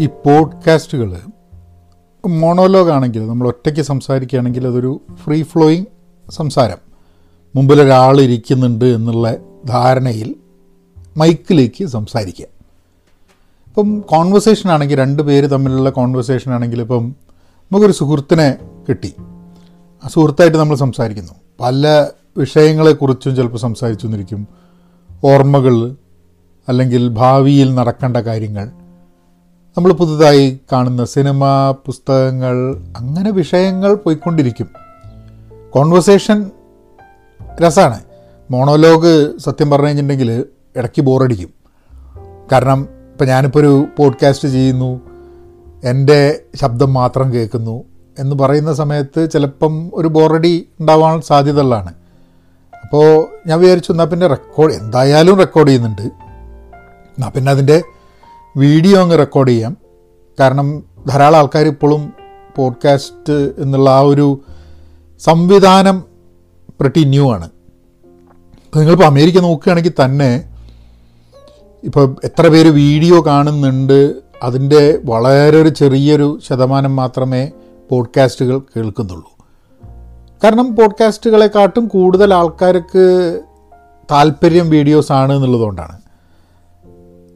ഈ 0.00 0.06
പോഡ്കാസ്റ്റുകൾ 0.06 1.20
മോണോലോഗ് 2.28 2.90
ആണെങ്കിൽ 2.90 3.26
നമ്മൾ 3.26 3.48
ഒറ്റയ്ക്ക് 3.48 3.80
സംസാരിക്കുകയാണെങ്കിൽ 3.80 4.66
അതൊരു 4.66 5.00
ഫ്രീ 5.24 5.42
ഫ്ലോയിങ് 5.42 5.84
സംസാരം. 6.30 6.76
മുമ്പിൽ 7.56 7.82
ഒരാൾ 7.82 8.20
ഇരിക്കുന്നുണ്ട് 8.20 8.84
എന്നുള്ള 8.84 9.36
ധാരണയിൽ 9.68 10.34
മൈക്കിലേക്ക് 11.16 11.86
സംസാരിക്കുക. 11.86 12.46
ഇപ്പം 13.66 14.00
കോൺവെർസേഷൻ 14.00 14.70
ആണെങ്കിൽ 14.70 14.98
രണ്ട് 14.98 15.22
പേര് 15.22 15.50
തമ്മിലുള്ള 15.50 15.90
കോൺവെർസേഷൻ 15.90 16.52
ആണെങ്കിൽ 16.52 16.80
ഇപ്പം 16.80 17.14
നമുക്കൊരു 17.72 17.92
സുഹൃത്തിനെ 17.92 18.58
കിട്ടി. 18.88 19.14
ആ 20.04 20.08
സുഹൃത്തായിട്ട് 20.08 20.58
നമ്മൾ 20.58 20.76
സംസാരിക്കുന്നു. 20.76 21.32
പല 21.60 22.08
വിഷയങ്ങളെക്കുറിച്ചും 22.36 23.36
ചിലപ്പോൾ 23.36 23.58
സംസാരിച്ചു 23.58 24.06
എന്നിരിക്കും 24.06 24.48
ഓർമ്മകൾ 25.24 25.96
അല്ലെങ്കിൽ 26.68 27.08
ഭാവിയിൽ 27.08 27.74
നടക്കേണ്ട 27.74 28.16
കാര്യങ്ങൾ. 28.16 28.70
നമ്മൾ 29.80 29.92
പുതുതായി 29.92 30.60
കാണുന്ന 30.72 31.04
സിനിമ 31.04 31.70
പുസ്തകങ്ങൾ 31.86 32.76
അങ്ങനെ 32.96 33.30
വിഷയങ്ങൾ 33.30 33.94
പോയിക്കൊണ്ടിരിക്കും. 33.94 34.68
കോൺവെർസേഷൻ 35.70 36.50
രസമാണ് 37.60 38.00
മോണോലോഗ് 38.50 39.38
സത്യം 39.38 39.70
പറഞ്ഞു 39.70 39.86
കഴിഞ്ഞിട്ടുണ്ടെങ്കിൽ 39.86 40.44
ഇടയ്ക്ക് 40.76 41.02
ബോറടിക്കും. 41.02 41.48
കാരണം 42.52 42.88
ഇപ്പം 43.12 43.26
ഞാനിപ്പോൾ 43.26 43.58
ഒരു 43.58 43.86
പോഡ്കാസ്റ്റ് 43.98 44.48
ചെയ്യുന്നു. 44.48 45.00
എന്റെ 45.84 46.40
ശബ്ദം 46.54 46.92
മാത്രം 46.92 47.32
കേൾക്കുന്നു 47.32 47.84
എന്ന് 48.18 48.36
പറയുന്ന 48.36 48.74
സമയത്ത് 48.74 49.30
ചിലപ്പം 49.30 49.90
ഒരു 49.94 50.08
ബോറടി 50.08 50.68
ഉണ്ടാവാൻ 50.80 51.20
സാധ്യതയുള്ളതാണ്. 51.20 51.94
അപ്പോൾ 52.82 53.26
ഞാൻ 53.46 53.60
വിചാരിച്ചു 53.60 53.92
എന്നാൽ 53.92 54.04
പിന്നെ 54.04 54.26
റെക്കോർഡ് 54.26 54.72
എന്തായാലും 54.72 55.38
റെക്കോർഡ് 55.38 55.68
ചെയ്യുന്നുണ്ട്. 55.68 56.02
എന്നാൽ 56.02 57.28
പിന്നെ 57.28 57.50
അതിന്റെ 57.52 57.82
വീഡിയോ 58.56 59.02
അങ്ങ് 59.02 59.18
റെക്കോർഡ് 59.18 59.48
ചെയ്യാം. 59.48 59.76
കാരണം 60.40 60.82
ധാരാളം 61.08 61.38
ആൾക്കാർ 61.38 61.66
ഇപ്പോഴും 61.66 62.12
പോഡ്കാസ്റ്റ് 62.56 63.62
എന്നുള്ള 63.62 63.90
ആ 63.90 64.00
ഒരു 64.00 64.40
സംവിധാനം 65.20 66.04
പ്രട്ടി 66.80 67.04
ന്യൂ 67.04 67.32
ആണ്. 67.32 67.50
നിങ്ങളിപ്പോൾ 68.76 69.04
അമേരിക്ക 69.04 69.38
നോക്കുകയാണെങ്കിൽ 69.38 69.92
തന്നെ 70.04 70.48
ഇപ്പോൾ 71.84 72.16
എത്ര 72.24 72.48
പേര് 72.48 72.68
വീഡിയോ 72.68 73.26
കാണുന്നുണ്ട് 73.26 74.14
അതിന്റെ 74.42 74.98
വളരെ 75.04 75.62
ഒരു 75.62 75.68
ചെറിയൊരു 75.68 76.38
ശതമാനം 76.48 76.96
മാത്രമേ 76.96 77.50
പോഡ്കാസ്റ്റുകൾ 77.90 78.58
കേൾക്കുന്നുള്ളൂ. 78.58 79.30
കാരണം 80.44 80.76
പോഡ്കാസ്റ്റുകളെക്കാട്ടും 80.76 81.88
കൂടുതൽ 81.88 82.34
ആൾക്കാർക്ക് 82.34 83.40
താല്പര്യം 84.10 84.70
വീഡിയോസ് 84.70 85.12
ആണ് 85.12 85.32
എന്നുള്ളതുകൊണ്ടാണ്. 85.32 85.99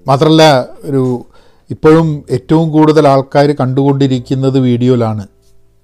മാത്രമല്ല 0.07 0.67
ഒരു 0.83 1.25
ഇപ്പോഴും 1.71 2.25
ഏറ്റവും 2.31 2.71
കൂടുതൽ 2.71 3.09
ആൾക്കാർ 3.09 3.51
കണ്ടുകൊണ്ടിരിക്കുന്നത് 3.61 4.59
വീഡിയോയിലാണ് 4.59 5.23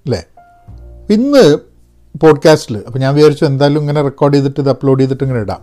അല്ലേ? 0.05 0.23
ഇന്ന് 1.09 1.57
പോഡ്കാസ്റ്റിൽ 2.21 2.83
അപ്പോൾ 2.87 2.99
ഞാൻ 2.99 3.15
വിചാരിച്ചു 3.15 3.45
എന്തായാലും 3.45 3.81
ഇങ്ങനെ 3.81 4.01
റെക്കോർഡ് 4.01 4.33
ചെയ്തിട്ട് 4.33 4.59
ഇത് 4.59 4.69
അപ്ലോഡ് 4.69 4.99
ചെയ്തിട്ട് 4.99 5.23
ഇങ്ങനെ 5.23 5.39
ഇടാം. 5.39 5.61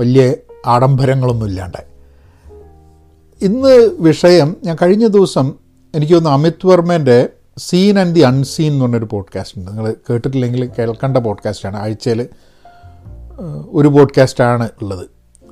വലിയ 0.00 0.34
ആഡംബരങ്ങളൊന്നും 0.66 1.46
ഇല്ലാണ്ട് 1.46 1.92
ഇന്ന് 3.42 3.90
വിഷയം 4.00 4.56
ഞാൻ 4.64 4.76
കഴിഞ്ഞ 4.82 5.06
ദിവസം 5.06 5.54
എനിക്ക് 5.94 6.14
തോന്നുന്നു 6.14 6.38
അമിത് 6.38 6.66
വർമ്മേന്റെ 6.66 7.28
സീൻ 7.58 7.98
ആൻഡ് 7.98 8.14
ദി 8.14 8.20
അൺസീൻ 8.20 8.72
എന്ന് 8.72 8.84
പറഞ്ഞൊരു 8.84 9.04
പോഡ്കാസ്റ്റ് 9.04 9.58
ഉണ്ട്. 9.58 9.70
നിങ്ങൾ 9.70 9.94
കേട്ടിട്ടില്ലെങ്കിൽ 10.10 10.70
കേൾക്കേണ്ട 10.78 11.16
പോഡ്കാസ്റ്റാണ്. 11.16 11.76
ആഴ്ചയിൽ 11.76 12.28
ഒരു 13.72 13.88
പോഡ്കാസ്റ്റാണ് 13.88 14.68
ഉള്ളത്. 14.82 15.06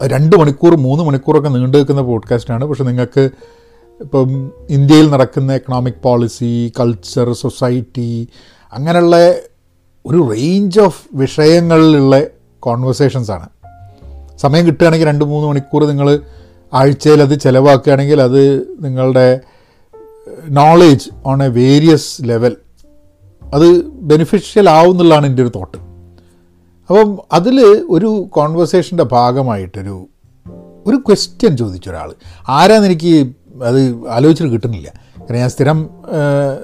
രണ്ട് 0.06 0.37
മണിക്കൂർ 0.37 0.75
മൂന്ന് 0.75 1.05
മണിക്കൂറൊക്കെ 1.05 1.48
നീണ്ടു 1.48 1.77
നിൽക്കുന്ന 1.77 2.03
പോഡ്കാസ്റ്റാണ് 2.03 2.65
പക്ഷെ 2.65 2.84
നിങ്ങൾക്ക് 2.84 3.31
ഇപ്പം 4.01 4.53
ഇന്ത്യയിൽ 4.70 5.11
നടക്കുന്ന 5.11 5.55
എക്കണോമിക് 5.55 6.03
പോളിസി 6.03 6.73
കൾച്ചർ 6.81 7.33
സൊസൈറ്റി 7.33 8.29
അങ്ങനെയുള്ള 8.73 9.33
ഒരു 10.07 10.30
റേഞ്ച് 10.30 10.80
ഓഫ് 10.80 11.08
വിഷയങ്ങളിലുള്ള 11.14 12.23
കോൺവെർസേഷൻസാണ് 12.61 13.48
സമയം 14.39 14.67
കിട്ടുകയാണെങ്കിൽ 14.67 15.07
രണ്ട് 15.07 15.24
മൂന്ന് 15.24 15.48
മണിക്കൂർ 15.48 15.85
നിങ്ങൾ 15.85 16.20
ആഴ്ചയിൽ 16.73 17.23
അത് 17.23 17.41
ചിലവാക്കുകയാണെങ്കിൽ 17.41 18.23
അത് 18.23 18.58
നിങ്ങളുടെ 18.80 19.41
knowledge 20.48 21.11
on 21.27 21.42
a 21.42 21.48
various 21.48 22.23
level 22.23 22.57
അത് 23.53 23.83
ബെനിഫിഷ്യൽ 23.83 24.70
ആവും 24.70 24.79
ആവുന്നുള്ളതാണ് 24.79 25.27
എന്റെ 25.27 25.42
ഒരു 25.42 25.53
തോട്ട്. 25.57 25.79
അപ്പം 26.90 27.18
അതിൽ 27.33 27.61
ഒരു 27.90 28.27
കോൺവെർസേഷന്റെ 28.30 29.02
ഭാഗമായിട്ടൊരു 29.02 30.08
ഒരു 30.86 30.96
ക്വസ്റ്റ്യൻ 30.96 31.56
ചോദിച്ച 31.56 31.89
ഒരാൾ 31.89 32.14
ആരാന്ന് 32.48 32.86
എനിക്ക് 32.89 33.33
അത് 33.64 34.08
ആലോചിച്ചിട്ട് 34.08 34.52
കിട്ടുന്നില്ല. 34.52 34.92
കാരണം 35.20 35.36
ഞാൻ 35.36 35.50
സ്ഥിരം 35.50 35.90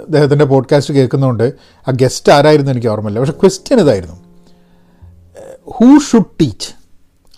അദ്ദേഹത്തിന്റെ 0.05 0.45
പോഡ്കാസ്റ്റ് 0.45 0.95
കേൾക്കുന്നതുകൊണ്ട് 0.95 1.53
ആ 1.89 1.93
ഗസ്റ്റ് 2.03 2.33
ആരായിരുന്നു 2.33 2.71
എനിക്ക് 2.71 2.89
ഓർമ്മയില്ല. 2.89 3.19
പക്ഷെ 3.19 3.33
ക്വസ്റ്റ്യൻ 3.33 3.81
ഇതായിരുന്നു. 3.81 4.17
ഹൂ 5.71 5.99
ഷുഡ് 5.99 6.41
ടീച്ച് 6.41 6.69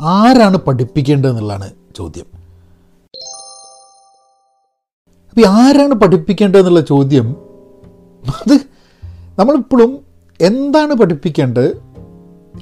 ആരാണ് 0.01 0.57
പഠിപ്പിക്കേണ്ടതെന്നുള്ളതാണ് 0.57 1.73
ചോദ്യം. 1.97 2.27
അപ്പോൾ 5.31 5.47
ആരാണ് 5.47 5.95
പഠിപ്പിക്കേണ്ടതെന്നുള്ള 5.95 6.81
ചോദ്യം 6.81 7.37
അത് 8.29 8.61
നമ്മളിപ്പോഴും 9.39 9.99
എന്താണ് 10.41 10.95
പഠിപ്പിക്കേണ്ടത് 10.95 11.88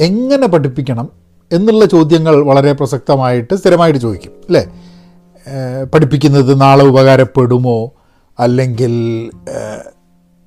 എങ്ങനെ 0.01 0.47
പഠിപ്പിക്കണം 0.47 1.09
എന്നുള്ള 1.53 1.85
ചോദ്യങ്ങൾ 1.85 2.45
വളരെ 2.45 2.73
പ്രസക്തമായിട്ട് 2.73 3.57
സ്ഥിരമായിട്ട് 3.57 4.01
ചോദിക്കും 4.01 4.31
അല്ലേ? 4.31 4.67
പഠിപ്പിക്കുന്നത് 5.95 6.61
നാളെ 6.61 6.85
ഉപകാരപ്പെടുമോ? 6.85 7.93
അല്ലെങ്കിൽ 8.39 8.95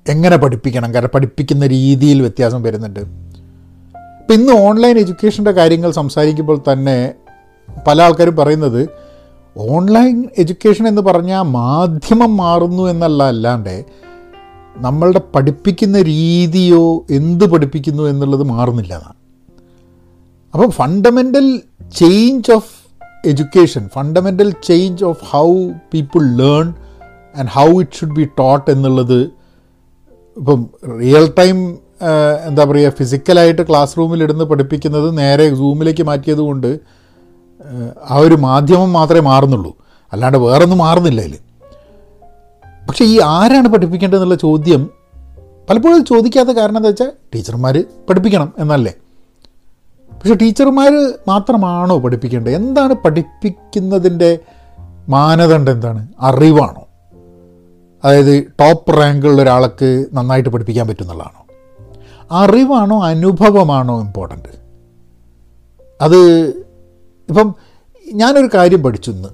എങ്ങനെ 0.08 0.36
പഠിപ്പിക്കണം? 0.36 0.94
കാരണം 0.94 1.08
പഠിപ്പിക്കുന്ന 1.14 1.66
രീതിയിൽ 1.66 2.20
വ്യത്യാസം 2.20 2.62
വരുന്നുണ്ട്. 2.62 3.00
ഇപ്പം 3.00 4.34
ഇന്ന് 4.34 4.52
ഓൺലൈൻ 4.52 4.98
എഡ്യൂക്കേഷന്റെ 4.98 5.50
കാര്യങ്ങൾ 5.50 5.90
സംസാരിക്കുമ്പോൾ 5.90 6.60
തന്നെ 6.72 7.14
പല 7.86 8.02
ആൾക്കാരും 8.02 8.36
പറയുന്നത് 8.36 8.88
ഓൺലൈൻ 9.58 10.28
എഡ്യൂക്കേഷൻ 10.38 10.88
എന്ന് 10.88 11.02
പറഞ്ഞാൽ 11.02 11.42
മാധ്യമം 11.42 12.36
മാറുന്നു 12.36 12.82
എന്നല്ല 12.82 13.22
അല്ലാണ്ട് 13.22 13.84
നമ്മളുടെ 14.76 15.20
പഠിപ്പിക്കുന്ന 15.34 16.02
രീതിയോ 16.02 17.04
എന്ത് 17.10 17.50
പഠിപ്പിക്കുന്നു 17.50 18.02
എന്നുള്ളത് 18.02 18.42
മാറുന്നില്ല 18.42 18.94
എന്നാണ്. 18.94 19.19
അപ്പം 20.54 20.70
fundamental 20.70 21.46
change 21.98 22.52
of 22.52 22.70
education 23.28 23.88
fundamental 23.88 24.50
change 24.68 25.04
of 25.04 25.24
how 25.24 25.46
people 25.92 26.22
learn 26.42 26.66
and 27.34 27.50
how 27.56 27.68
it 27.80 27.98
should 27.98 28.16
be 28.16 28.24
taught 28.38 28.70
എന്നുള്ളത് 28.70 29.20
ഇപ്പം 30.36 30.60
റിയൽ 31.00 31.26
ടൈം 31.38 31.56
എന്താ 32.48 32.64
പറയുക 32.64 32.92
ഫിസിക്കലായിട്ട് 32.98 33.62
ക്ലാസ് 33.68 33.98
റൂമിലിടുന്ന് 33.98 34.44
പഠിപ്പിക്കുന്നത് 34.44 35.18
നേരെ 35.18 35.54
സൂമിലേക്ക് 35.54 36.02
മാറ്റിയത് 36.02 36.38
കൊണ്ട് 36.38 36.70
ആ 38.10 38.16
ഒരു 38.16 38.34
മാധ്യമം 38.34 38.90
മാത്രമേ 38.92 39.20
മാറുന്നുള്ളൂ. 39.20 39.72
അല്ലാണ്ട് 40.12 40.38
വേറൊന്നും 40.38 40.78
മാറുന്നില്ല 40.78 41.20
അതിൽ 41.20 41.34
പക്ഷേ 42.88 43.04
ഈ 43.04 43.16
ആരാണ് 43.34 43.68
പഠിപ്പിക്കേണ്ടതെന്നുള്ള 43.68 44.34
ചോദ്യം 44.34 44.82
പലപ്പോഴും 45.68 46.04
ചോദിക്കാത്ത 46.04 46.50
കാരണം 46.50 46.78
എന്താ 46.80 46.90
വെച്ചാൽ 46.92 47.10
ടീച്ചർമാർ 47.34 47.76
പഠിപ്പിക്കണം 48.08 48.48
എന്നല്ലേ. 48.58 48.92
പക്ഷെ 50.20 50.34
ടീച്ചർമാർ 50.34 51.12
മാത്രമാണോ 51.28 51.98
പഠിപ്പിക്കേണ്ടത്? 51.98 52.52
എന്താണ് 52.52 52.92
പഠിപ്പിക്കുന്നതിന്റെ 52.92 54.38
മാനദണ്ഡം 55.08 55.72
എന്താണ്? 55.72 56.08
അറിവാണോ? 56.20 56.88
അതായത് 58.04 58.44
ടോപ്പ് 58.60 58.96
റാങ്കുള്ള 58.96 59.42
ഒരാൾക്ക് 59.42 60.06
നന്നായിട്ട് 60.12 60.48
പഠിപ്പിക്കാൻ 60.48 60.88
പറ്റുന്നുള്ളതാണോ? 60.88 61.46
അറിവാണോ 62.30 63.04
അനുഭവമാണോ 63.04 64.00
ഇമ്പോർട്ടന്റ് 64.00 64.60
അത് 66.00 66.16
ഇപ്പം 67.28 67.54
ഞാനൊരു 68.12 68.48
കാര്യം 68.54 68.82
പഠിച്ചു 68.82 69.10
എന്ന് 69.10 69.28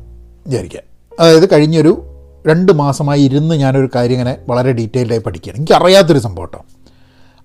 വിചാരിക്കാം. 0.47 0.83
അതായത് 1.21 1.53
കഴിഞ്ഞൊരു 1.53 2.03
രണ്ട് 2.47 2.73
മാസമായി 2.73 3.23
ഇരുന്ന് 3.23 3.55
ഞാനൊരു 3.55 3.91
കാര്യം 3.95 4.13
ഇങ്ങനെ 4.13 4.37
വളരെ 4.49 4.73
ഡീറ്റെയിൽഡായി 4.73 5.21
പഠിക്കുകയാണ്. 5.21 5.59
എനിക്കറിയാത്തൊരു 5.59 6.19
സംഭവം 6.19 6.47
കേട്ടോ. 6.47 6.65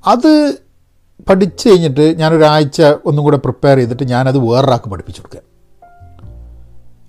അത് 0.07 0.55
പഠിച്ചു 1.29 1.69
കഴിഞ്ഞിട്ട് 1.69 2.19
ഞാനൊരാഴ്ച 2.19 2.81
ഒന്നും 3.05 3.23
കൂടെ 3.23 3.37
പ്രിപ്പയർ 3.37 3.77
ചെയ്തിട്ട് 3.77 4.03
ഞാനത് 4.03 4.37
വേറൊരാൾക്ക് 4.37 4.89
പഠിപ്പിച്ചു 4.89 5.21
കൊടുക്കുക 5.21 5.41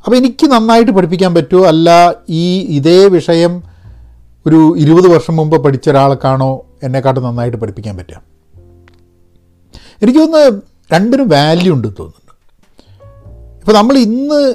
അപ്പോൾ 0.05 0.17
എനിക്ക് 0.17 0.47
നന്നായിട്ട് 0.47 0.93
പഠിപ്പിക്കാൻ 0.93 1.35
പറ്റുമോ? 1.35 1.67
അല്ല 1.67 2.15
ഈ 2.29 2.61
ഇതേ 2.77 3.09
വിഷയം 3.09 3.63
ഒരു 4.47 4.75
ഇരുപത് 4.77 5.09
വർഷം 5.09 5.37
മുമ്പ് 5.37 5.65
പഠിച്ച 5.65 5.91
ഒരാൾക്കാണോ 5.91 6.67
എന്നെക്കാട്ടും 6.83 7.23
നന്നായിട്ട് 7.23 7.57
പഠിപ്പിക്കാൻ 7.57 7.97
പറ്റുക? 7.97 8.23
എനിക്ക് 10.03 10.21
തോന്നുന്നു 10.21 10.63
രണ്ടിനും 10.93 11.29
വാല്യൂ 11.29 11.73
ഉണ്ട് 11.73 11.89
തോന്നുന്നുണ്ട്. 11.89 12.33
ഇപ്പോൾ 13.61 13.73
നമ്മൾ 13.73 13.99
ഇന്ന് 13.99 14.55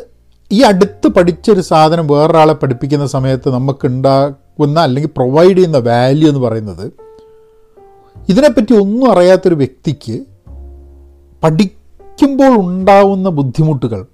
ഈ 0.51 0.61
അടുത്ത് 0.61 1.07
പഠിച്ചൊരു 1.07 1.61
സാധനം 1.61 2.07
വേറൊരാളെ 2.07 2.53
പഠിപ്പിക്കുന്ന 2.53 3.07
സമയത്ത് 3.07 3.49
നമുക്ക് 3.49 3.87
ഉണ്ടാക്കുന്ന 3.87 4.79
അല്ലെങ്കിൽ 4.79 5.09
പ്രൊവൈഡ് 5.17 5.57
ചെയ്യുന്ന 5.57 5.77
വാല്യൂ 5.77 6.27
എന്ന് 6.27 6.39
പറയുന്നത് 6.39 7.06
ഇതിനെപ്പറ്റി 8.29 8.73
ഒന്നും 8.73 9.11
അറിയാത്തൊരു 9.11 9.55
വ്യക്തിക്ക് 9.55 10.25
പഠിക്കുമ്പോൾ 11.43 12.59
ഉണ്ടാവുന്ന 12.59 13.29
ബുദ്ധിമുട്ടുകൾ 13.29 14.05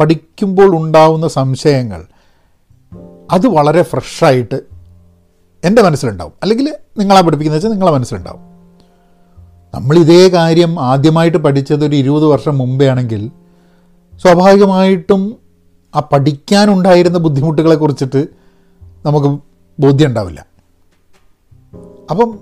പഠിക്കുമ്പോൾ 0.00 0.76
ഉണ്ടാവുന്ന 0.76 1.28
സംശയങ്ങൾ 1.28 2.04
അത് 3.30 3.46
വളരെ 3.46 3.82
ഫ്രഷായിട്ട് 3.82 4.60
എന്റെ 5.64 5.82
മനസ്സിലുണ്ടാവും. 5.82 6.32
അല്ലെങ്കിൽ 6.42 6.74
നിങ്ങളാ 6.98 7.20
പഠിപ്പിക്കുന്നത് 7.20 7.56
വെച്ചാൽ 7.56 7.70
നിങ്ങളെ 7.70 7.90
മനസ്സിലുണ്ടാവും. 7.92 8.40
നമ്മൾ 9.74 9.98
ഇതേ 9.98 10.28
കാര്യം 10.28 10.80
ആദ്യമായിട്ട് 10.80 11.38
പഠിച്ചത് 11.38 11.84
ഒരു 11.84 11.96
ഇരുപത് 11.96 12.24
വർഷം 12.24 12.58
മുമ്പേ 12.58 12.86
ആണെങ്കിൽ 12.86 13.30
സ്വാഭാവികമായിട്ടും 14.22 15.36
ആ 15.94 16.00
പഠിക്കാനുണ്ടായിരുന്ന 16.00 17.18
ബുദ്ധിമുട്ടുകളെ 17.18 17.74
കുറിച്ചിട്ട് 17.74 18.26
നമുക്ക് 19.06 19.42
ബോധ്യം 19.80 20.08
ഉണ്ടാവില്ല. 20.08 20.46
അപ്പം 22.10 22.38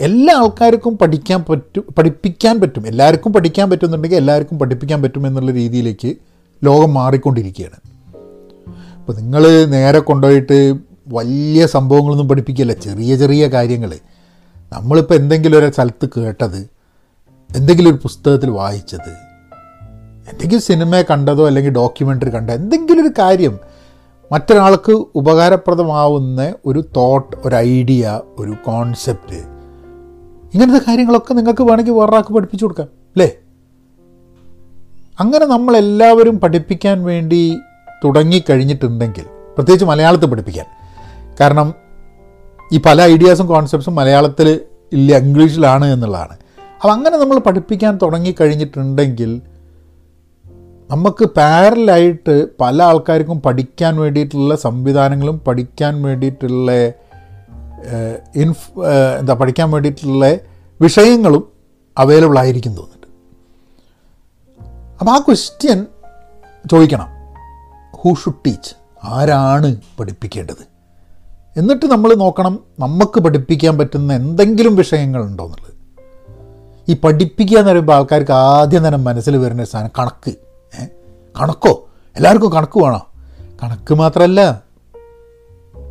എല്ലാ 0.00 0.34
ആൾക്കാർക്കും 0.36 0.98
പഠിക്കാൻ 0.98 1.44
പറ്റും 1.48 1.84
പഠിപ്പിക്കാൻ 1.98 2.60
പറ്റും. 2.60 2.86
എല്ലാവർക്കും 2.86 3.32
പഠിക്കാൻ 3.32 3.70
പറ്റുന്നുണ്ടെങ്കിൽ 3.70 4.16
എല്ലാവർക്കും 4.16 4.58
പഠിപ്പിക്കാൻ 4.58 5.02
പറ്റും 5.02 5.26
എന്നുള്ള 5.26 5.50
രീതിയിലേക്ക് 5.50 6.14
ലോകം 6.64 6.94
മാറിക്കൊണ്ടിരിക്കുകയാണ്. 6.94 7.90
അപ്പോൾ 8.98 9.16
നിങ്ങൾ 9.16 9.64
നേരെ 9.64 9.98
കൊണ്ടുപോയിട്ട് 9.98 10.74
വലിയ 11.08 11.66
സംഭവങ്ങളൊന്നും 11.66 12.28
പഠിപ്പിക്കില്ല 12.28 12.72
ചെറിയ 12.72 13.16
ചെറിയ 13.16 13.46
കാര്യങ്ങൾ 13.46 13.94
നമ്മളിപ്പോൾ 14.72 15.14
എന്തെങ്കിലും 15.14 15.58
ഒരു 15.58 15.70
സ്ഥലത്ത് 15.70 16.08
കേട്ടത് 16.20 16.70
എന്തെങ്കിലും 17.56 17.90
ഒരു 17.90 17.96
പുസ്തകത്തിൽ 17.96 18.50
വായിച്ചത് 18.50 19.10
എന്തെങ്കിലും 20.32 20.60
സിനിമ 20.60 21.00
കണ്ടതോ 21.00 21.46
അല്ലെങ്കിൽ 21.46 21.72
ഡോക്യുമെന്ററി 21.72 22.30
കണ്ട 22.30 22.50
എന്തെങ്കിലും 22.50 23.02
ഒരു 23.02 23.10
കാര്യം 23.18 23.58
മറ്റൊരാൾക്ക് 24.32 24.92
ഉപകാരപ്രദമാവുന്ന 25.14 26.54
ഒരു 26.66 26.84
തോട്ട് 26.96 27.36
ഒരു 27.44 27.54
ഐഡിയ 27.54 28.20
ഒരു 28.38 28.54
കോൺസെപ്റ്റ് 28.66 29.59
ഇങ്ങനത്തെ 30.54 30.78
കാര്യങ്ങളൊക്കെ 30.78 31.34
നിങ്ങൾക്ക് 31.34 31.62
വേണമെങ്കിൽ 31.62 31.92
വേറൊരാൾക്ക് 31.92 32.34
പഠിപ്പിച്ചു 32.34 32.64
കൊടുക്കാം 32.64 32.86
അല്ലേ? 32.86 33.36
അങ്ങനെ 35.20 35.46
നമ്മളെല്ലാവരും 35.46 36.40
പഠിപ്പിക്കാൻ 36.40 37.04
വേണ്ടി 37.04 37.58
തുടങ്ങിക്കഴിഞ്ഞിട്ടുണ്ടെങ്കിൽ 38.04 39.22
പ്രത്യേകിച്ച് 39.22 39.84
മലയാളത്തിൽ 39.84 40.26
പഠിപ്പിക്കാൻ 40.26 40.66
കാരണം 41.40 41.74
ഈ 42.72 42.80
പല 42.86 43.02
ഐഡിയാസും 43.02 43.46
കോൺസെപ്റ്റ്സും 43.46 43.94
മലയാളത്തിൽ 43.94 44.60
ഇല്ല 44.92 45.18
ഇംഗ്ലീഷിലാണ് 45.18 45.92
എന്നുള്ളതാണ്. 45.92 46.36
അപ്പം 46.76 46.92
അങ്ങനെ 46.92 47.16
നമ്മൾ 47.16 47.38
പഠിപ്പിക്കാൻ 47.38 47.98
തുടങ്ങിക്കഴിഞ്ഞിട്ടുണ്ടെങ്കിൽ 48.02 49.42
നമുക്ക് 50.90 51.24
പാരലായിട്ട് 51.24 52.46
പല 52.60 52.82
ആൾക്കാർക്കും 52.82 53.42
പഠിക്കാൻ 53.42 53.96
വേണ്ടിയിട്ടുള്ള 53.96 54.56
സംവിധാനങ്ങളും 54.56 55.38
പഠിക്കാൻ 55.38 56.02
വേണ്ടിയിട്ടുള്ള 56.02 56.92
ഇൻഫ് 58.34 58.70
എന്താ 59.18 59.34
പഠിക്കാൻ 59.34 59.70
വേണ്ടിയിട്ടുള്ള 59.70 60.36
വിഷയങ്ങളും 60.80 61.48
അവൈലബിൾ 61.98 62.38
ആയിരിക്കും 62.38 62.74
തോന്നുന്നുണ്ട്. 62.74 63.06
അപ്പോൾ 65.00 65.12
ആ 65.12 65.18
ക്വസ്റ്റ്യൻ 65.18 65.86
ചോദിക്കണം. 66.70 67.08
ഹൂ 67.94 68.14
ഷുഡ് 68.14 68.34
ടീച്ച് 68.46 68.74
ആരാണ് 69.04 69.76
പഠിപ്പിക്കേണ്ടത്? 70.00 70.70
എന്നിട്ട് 71.56 71.86
നമ്മൾ 71.86 72.14
നോക്കണം 72.14 72.58
നമുക്ക് 72.78 73.20
പഠിപ്പിക്കാൻ 73.20 73.78
പറ്റുന്ന 73.78 74.12
എന്തെങ്കിലും 74.12 74.76
വിഷയങ്ങളുണ്ടോ 74.76 75.44
എന്നുള്ളത്. 75.44 75.74
ഈ 76.88 76.96
പഠിപ്പിക്കുക 77.04 77.58
എന്ന് 77.58 77.70
പറയുമ്പോൾ 77.70 77.92
ആൾക്കാർക്ക് 77.92 78.32
ആദ്യം 78.32 78.86
തന്നെ 78.86 78.98
മനസ്സിൽ 78.98 79.36
വരുന്ന 79.36 79.64
സാധനം 79.64 79.90
കണക്ക്. 79.98 80.34
കണക്കോ? 81.40 81.88
എല്ലാവർക്കും 82.16 82.52
കണക്ക് 82.52 82.78
വേണോ? 82.78 83.06
കണക്ക് 83.62 83.94
മാത്രമല്ല 83.94 84.69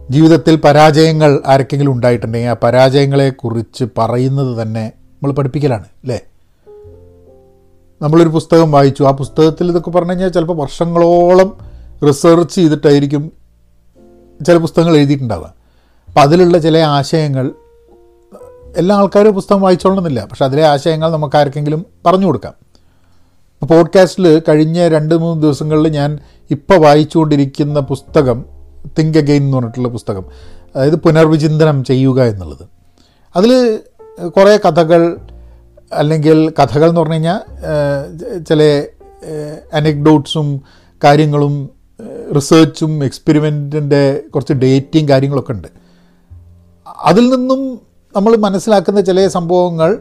ജീവിതത്തിൽ 0.10 0.56
പരാജയങ്ങൾ 0.56 1.42
ആർക്കെങ്കിലും 1.48 1.92
ഉണ്ടായിട്ടുണ്ടെങ്കിൽ 1.92 2.50
ആ 2.50 2.56
പരാജയങ്ങളെക്കുറിച്ച് 2.64 3.86
പറയുന്നത് 3.98 4.62
തന്നെ 4.62 4.92
നമ്മൾ 4.98 5.32
പഠിപ്പിക്കലാണ് 5.32 5.84
അല്ലേ? 5.84 6.20
നമ്മളൊരു 8.02 8.30
പുസ്തകം 8.30 8.72
വായിച്ചു. 8.72 9.04
ആ 9.04 9.12
പുസ്തകത്തിൽ 9.12 9.70
ഇതൊക്കെ 9.70 9.90
പറഞ്ഞു 9.90 10.12
കഴിഞ്ഞാൽ 10.12 10.30
ചിലപ്പോൾ 10.30 10.58
വർഷങ്ങളോളം 10.58 11.58
റിസർച്ച് 12.08 12.56
ചെയ്തിട്ടായിരിക്കും 12.56 13.32
ചില 14.48 14.58
പുസ്തകങ്ങൾ 14.58 14.98
എഴുതിയിട്ടുണ്ടാവുക. 14.98 15.54
അപ്പം 16.08 16.22
അതിലുള്ള 16.22 16.58
ചില 16.58 16.78
ആശയങ്ങൾ 16.78 17.52
എല്ലാ 18.78 18.96
ആൾക്കാരും 18.96 19.34
പുസ്തകം 19.34 19.62
വായിച്ചോളണമെന്നില്ല. 19.62 20.26
പക്ഷെ 20.26 20.46
അതിലെ 20.46 20.66
ആശയങ്ങൾ 20.66 21.12
നമുക്ക് 21.12 21.38
ആർക്കെങ്കിലും 21.38 21.86
പറഞ്ഞു 22.06 22.26
കൊടുക്കാം. 22.26 22.54
പോഡ്കാസ്റ്റിൽ 23.68 24.42
കഴിഞ്ഞ 24.50 24.88
രണ്ട് 24.88 25.16
മൂന്ന് 25.16 25.44
ദിവസങ്ങളിൽ 25.44 25.88
ഞാൻ 25.88 26.20
ഇപ്പോൾ 26.52 26.78
വായിച്ചുകൊണ്ടിരിക്കുന്ന 26.78 27.80
പുസ്തകം 27.80 28.59
തിങ്ക് 29.00 29.18
അഗെയിൻ 29.18 29.44
എന്ന് 29.44 29.58
പറഞ്ഞിട്ടുള്ള 29.58 29.88
പുസ്തകം. 29.88 30.26
അതായത് 30.76 30.96
പുനർവിചിന്തനം 30.96 31.84
ചെയ്യുക 31.84 32.24
എന്നുള്ളത്. 32.24 32.68
അതിൽ 33.36 33.80
കുറേ 34.28 34.58
കഥകൾ 34.58 35.18
അല്ലെങ്കിൽ 35.94 36.50
കഥകൾ 36.50 36.90
എന്ന് 36.90 37.02
പറഞ്ഞു 37.02 37.14
കഴിഞ്ഞാൽ 37.14 37.40
ചില 38.50 38.86
അനക്ഡോട്ട്സും 39.74 40.62
കാര്യങ്ങളും 41.04 41.70
റിസേർച്ചും 42.36 43.04
എക്സ്പെരിമെന്റിന്റെ 43.04 44.24
കുറച്ച് 44.36 44.54
ഡേറ്റിങ് 44.54 45.08
കാര്യങ്ങളൊക്കെ 45.08 45.52
ഉണ്ട്. 45.52 45.68
അതിൽ 47.04 47.30
നിന്നും 47.30 47.80
നമ്മൾ 48.16 48.36
മനസ്സിലാക്കുന്ന 48.36 49.02
ചില 49.02 49.28
സംഭവങ്ങൾ 49.28 50.00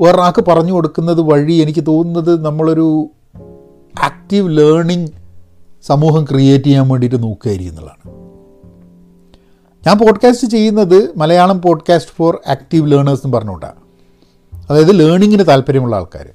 വേറൊരാൾക്ക് 0.00 0.44
പറഞ്ഞു 0.48 0.72
കൊടുക്കുന്നത് 0.72 1.20
വഴി 1.20 1.52
എനിക്ക് 1.52 1.86
തോന്നുന്നത് 1.86 2.44
നമ്മളൊരു 2.44 3.10
ആക്റ്റീവ് 4.02 4.58
ലേണിംഗ് 4.58 5.19
സമൂഹം 5.86 6.24
ക്രിയേറ്റ് 6.24 6.64
ചെയ്യാൻ 6.64 6.88
വേണ്ടിയിട്ട് 6.88 7.22
നോക്കുകയായിരിക്കും 7.22 7.72
എന്നുള്ളതാണ്. 7.72 8.30
ഞാൻ 9.86 9.98
പോഡ്കാസ്റ്റ് 9.98 10.46
ചെയ്യുന്നത് 10.46 11.12
Malayalam 11.16 11.62
podcast 11.62 12.12
for 12.16 12.38
active 12.48 12.92
learners 12.92 13.26
എന്ന് 13.26 13.36
പറഞ്ഞുകൊണ്ടാണ് 13.36 13.76
അതായത് 14.70 14.98
ലേണിങ്ങിന് 14.98 15.46
താല്പര്യമുള്ള 15.46 15.96
ആൾക്കാർ. 15.96 16.28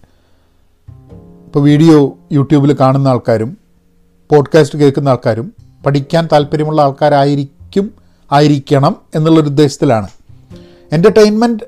ഇപ്പോൾ 1.46 1.60
വീഡിയോ 1.60 2.18
യൂട്യൂബിൽ 2.32 2.76
കാണുന്ന 2.80 3.08
ആൾക്കാരും 3.08 3.58
പോഡ്കാസ്റ്റ് 4.32 4.80
കേൾക്കുന്ന 4.80 5.10
ആൾക്കാരും 5.10 5.54
പഠിക്കാൻ 5.86 6.28
താല്പര്യമുള്ള 6.32 6.82
ആൾക്കാരായിരിക്കും 6.82 7.92
ആയിരിക്കണം 8.32 8.96
എന്നുള്ളൊരു 9.16 9.48
ഉദ്ദേശത്തിലാണ്. 9.48 10.08
എന്റർടൈൻമെന്റ് 10.92 11.64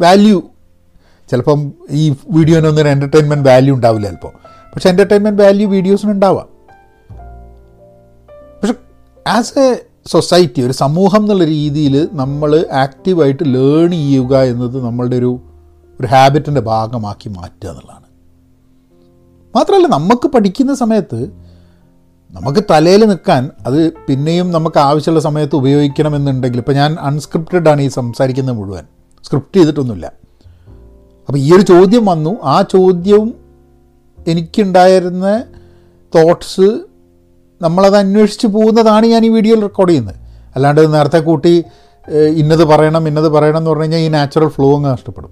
വാല്യൂ 0.00 0.42
ചിലപ്പം 1.30 1.72
ഈ 1.90 2.14
വീഡിയോനൊന്നും 2.30 2.88
എന്റർടൈൻമെന്റ് 2.88 3.48
വാല്യൂ 3.48 3.74
ഉണ്ടാവില്ല 3.74 4.06
ചിലപ്പോൾ 4.06 4.32
പക്ഷേ 4.74 4.90
എന്റർടൈൻമെന്റ് 4.90 5.42
വാല്യൂ 5.42 5.70
വീഡിയോസിന് 5.70 6.10
ആസ് 9.26 9.58
എ 9.58 9.86
സൊസൈറ്റി 10.06 10.62
ഒരു 10.62 10.72
സമൂഹം 10.72 11.20
എന്നുള്ള 11.20 11.44
രീതിയിൽ 11.44 12.08
നമ്മൾ 12.12 12.66
ആക്റ്റീവായിട്ട് 12.72 13.42
ലേൺ 13.46 13.90
ചെയ്യുക 13.90 14.42
എന്നത് 14.42 14.84
നമ്മളുടെ 14.84 15.16
ഒരു 15.16 15.40
ഒരു 16.00 16.06
ഹാബിറ്റിന്റെ 16.06 16.60
ഭാഗമാക്കി 16.60 17.28
മാറ്റുക 17.28 17.68
എന്നുള്ളതാണ്. 17.68 18.04
മാത്രമല്ല 19.56 19.86
നമുക്ക് 19.86 20.28
പഠിക്കുന്ന 20.28 20.74
സമയത്ത് 20.74 21.24
നമുക്ക് 22.32 22.64
തലയിൽ 22.70 23.04
നിൽക്കാൻ 23.04 23.50
അത് 23.66 23.92
പിന്നെയും 23.92 24.50
നമുക്ക് 24.50 24.78
ആവശ്യമുള്ള 24.78 25.20
സമയത്ത് 25.20 25.56
ഉപയോഗിക്കണമെന്നുണ്ടെങ്കിൽ 25.56 26.58
ഇപ്പോൾ 26.58 26.72
ഞാൻ 26.72 26.96
അൺസ്ക്രിപ്റ്റഡ് 27.00 27.68
ആണ് 27.68 27.80
ഈ 27.80 27.88
സംസാരിക്കുന്നത് 27.88 28.56
മുഴുവൻ. 28.56 28.84
സ്ക്രിപ്റ്റ് 29.24 29.56
ചെയ്തിട്ടൊന്നുമില്ല. 29.56 30.12
അപ്പോൾ 31.28 31.38
ഈ 31.38 31.54
ഒരു 31.54 31.60
ചോദ്യം 31.60 32.04
വന്നു. 32.04 32.36
ആ 32.42 32.62
ചോദ്യവും 32.62 33.34
എനിക്കുണ്ടായിരുന്ന 34.28 35.44
തോട്ട്സ് 36.14 36.93
നമ്മളത് 37.64 37.96
അന്വേഷിച്ച് 37.96 38.46
പോകുന്നതാണ് 38.46 39.06
ഞാൻ 39.06 39.24
ഈ 39.26 39.28
വീഡിയോയിൽ 39.28 39.60
റെക്കോർഡ് 39.60 39.90
ചെയ്യുന്നത്. 39.90 40.18
അല്ലാണ്ട് 40.54 40.94
നേരത്തെ 40.94 41.18
കൂട്ടി 41.18 41.64
ഇന്നത് 42.36 42.64
പറയണം 42.64 43.08
ഇന്നത് 43.08 43.28
പറയണം 43.28 43.58
എന്ന് 43.58 43.70
പറഞ്ഞു 43.70 43.82
കഴിഞ്ഞാൽ 43.82 43.98
ഈ 43.98 44.08
നാച്ചുറൽ 44.08 44.48
ഫ്ലോ 44.48 44.76
അങ്ങ് 44.76 44.90
നഷ്ടപ്പെടും. 44.90 45.30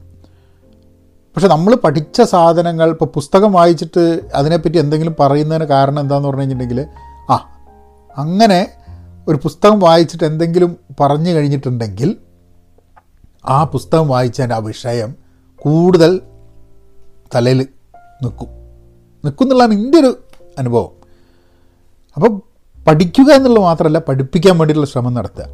പക്ഷെ 1.35 1.49
നമ്മൾ 1.49 1.75
പഠിച്ച 1.75 2.23
സാധനങ്ങൾ 2.23 2.91
ഇപ്പോൾ 2.91 3.05
പുസ്തകം 3.05 3.53
വായിച്ചിട്ട് 3.53 4.21
അതിനെപ്പറ്റി 4.35 4.79
എന്തെങ്കിലും 4.79 5.15
പറയുന്നതിന് 5.21 5.65
കാരണം 5.65 6.01
എന്താണെന്ന് 6.01 6.29
പറഞ്ഞു 6.29 6.41
കഴിഞ്ഞിട്ടുണ്ടെങ്കിൽ 6.41 6.87
ആ 7.31 7.37
അങ്ങനെ 8.17 8.61
ഒരു 9.29 9.37
പുസ്തകം 9.43 9.81
വായിച്ചിട്ട് 9.81 10.25
എന്തെങ്കിലും 10.25 10.77
പറഞ്ഞു 11.01 11.31
കഴിഞ്ഞിട്ടുണ്ടെങ്കിൽ 11.31 12.17
ആ 13.45 13.65
പുസ്തകം 13.65 14.09
വായിച്ചതിന്റെ 14.09 14.55
ആ 14.55 14.59
വിഷയം 14.59 15.15
കൂടുതൽ 15.57 16.21
തലയിൽ 17.35 17.67
നിൽക്കും. 18.23 18.49
നിൽക്കും 19.25 19.45
എന്നുള്ളതാണ് 19.45 19.75
എന്റെ 19.75 19.99
ഒരു 19.99 20.11
അനുഭവം. 20.59 21.02
അപ്പം 22.15 22.43
പഠിക്കുക 22.87 23.33
എന്നുള്ളത് 23.33 23.63
മാത്രമല്ല 23.63 23.99
പഠിപ്പിക്കാൻ 23.99 24.59
വേണ്ടിയിട്ടുള്ള 24.59 24.91
ശ്രമം 24.91 25.15
നടത്തുക. 25.15 25.45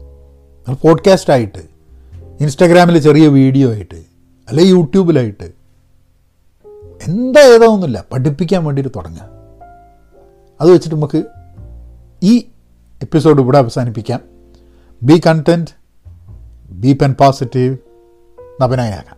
അത് 0.68 0.76
പോഡ്കാസ്റ്റായിട്ട് 0.82 1.58
ഇൻസ്റ്റാഗ്രാമിൽ 2.40 2.98
ചെറിയ 2.98 3.28
വീഡിയോ 3.28 3.72
ആയിട്ട് 3.72 3.94
അല്ലെ 4.48 4.64
യൂട്യൂബിലായിട്ട് 4.64 5.52
എന്താ 7.08 7.40
ഏതാവുന്നില്ല 7.40 8.04
പഠിപ്പിക്കാൻ 8.12 8.64
വേണ്ടിയിട്ട് 8.64 8.92
തുടങ്ങുക. 8.96 9.28
അത് 10.60 10.70
വെച്ചിട്ട് 10.70 10.96
നമുക്ക് 10.96 11.24
ഈ 12.22 12.38
എപ്പിസോഡ് 13.02 13.40
ഇവിടെ 13.40 13.58
അവസാനിപ്പിക്കാം. 13.58 14.20
Be 15.02 15.20
content 15.26 15.70
be 16.70 16.92
pen 16.92 17.12
positive 17.12 17.76
നവനായാകാം 18.60 19.17